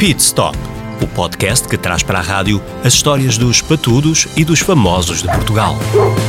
[0.00, 0.56] Pit Stop,
[1.02, 5.28] o podcast que traz para a rádio as histórias dos patudos e dos famosos de
[5.28, 5.76] Portugal.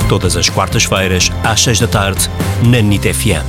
[0.09, 2.29] Todas as quartas-feiras, às seis da tarde,
[2.69, 3.45] na NIT FM.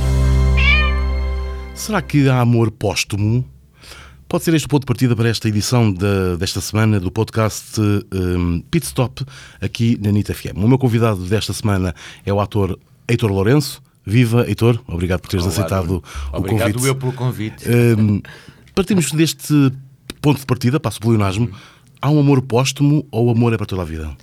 [1.75, 3.43] Será que há amor póstumo?
[4.29, 7.79] Pode ser este o ponto de partida para esta edição de- desta semana do podcast
[7.81, 9.25] um, Pit Stop,
[9.61, 10.55] aqui na NIT FM.
[10.63, 11.93] O meu convidado desta semana
[12.25, 12.79] é o ator
[13.09, 13.81] Heitor Lourenço.
[14.05, 16.01] Viva, Heitor, obrigado por teres Olá, aceitado
[16.31, 16.87] o Obrigado convite.
[16.87, 17.65] eu pelo convite.
[17.69, 18.21] Um,
[18.73, 19.71] partimos deste
[20.23, 21.51] ponto de partida, passo o pleonasmo.
[22.01, 24.15] Há um amor póstumo ou o amor é para toda a vida?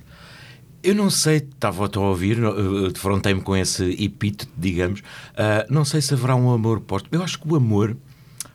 [0.83, 2.39] Eu não sei, estava a ouvir,
[2.91, 5.03] defrontei-me com esse epíteto, digamos.
[5.37, 7.07] Ah, não sei se haverá um amor posto.
[7.11, 7.95] Eu acho que o amor.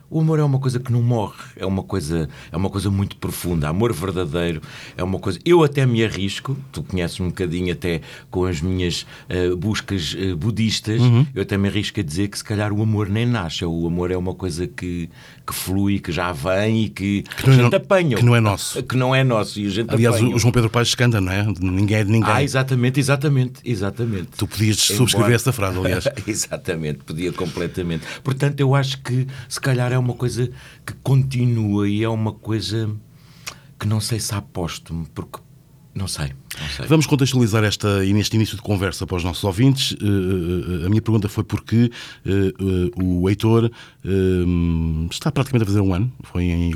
[0.09, 3.17] O amor é uma coisa que não morre, é uma coisa, é uma coisa muito
[3.17, 3.67] profunda.
[3.67, 4.61] Amor verdadeiro
[4.95, 5.37] é uma coisa.
[5.43, 7.99] Eu até me arrisco, tu conheces um bocadinho até
[8.31, 11.01] com as minhas eh, buscas eh, budistas,
[11.35, 13.65] eu até me arrisco a dizer que se calhar o amor nem nasce.
[13.65, 15.09] O amor é uma coisa que,
[15.45, 18.15] que flui, que já vem e que, é a gente no- apanha.
[18.17, 18.81] que não é nosso.
[18.87, 20.35] Que não é nosso e a gente Aliás, apanha.
[20.35, 21.45] o João Pedro Paes canta, não é?
[21.59, 22.31] Ninguém é de ninguém.
[22.31, 24.29] Ah, exatamente, exatamente, exatamente.
[24.37, 26.05] Tu podias subscrever Embora- essa frase, aliás.
[26.25, 28.05] exatamente, podia completamente.
[28.23, 30.49] Portanto, eu acho que se calhar é uma coisa
[30.85, 32.89] que continua e é uma coisa
[33.79, 35.39] que não sei se póstumo, porque
[35.97, 36.27] não sei,
[36.59, 36.85] não sei.
[36.85, 39.95] Vamos contextualizar esta, neste início de conversa para os nossos ouvintes.
[39.99, 41.91] Eh, eh, a minha pergunta foi porque
[42.23, 43.71] eh, eh, o Heitor
[44.05, 44.09] eh,
[45.09, 46.71] está praticamente a fazer um ano, foi em